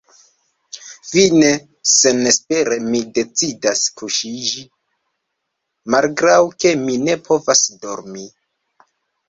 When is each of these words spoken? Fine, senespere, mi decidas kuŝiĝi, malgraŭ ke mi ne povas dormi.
Fine, 1.09 1.51
senespere, 1.97 2.77
mi 2.87 3.03
decidas 3.19 3.83
kuŝiĝi, 4.01 4.65
malgraŭ 5.97 6.41
ke 6.65 6.75
mi 6.89 6.99
ne 7.07 7.21
povas 7.31 7.65
dormi. 7.89 8.29